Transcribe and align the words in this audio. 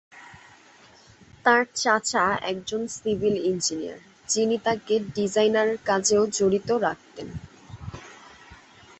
তার 1.45 1.61
চাচা, 1.75 2.25
একজন 2.43 2.81
সিভিল 2.95 3.35
ইঞ্জিনিয়ার, 3.45 3.99
যিনি 4.29 4.55
তাকে 4.57 4.93
ডিজাইনের 5.15 5.69
কাজেও 5.85 6.23
জড়িত 6.27 6.69
রাখতেন। 6.81 7.27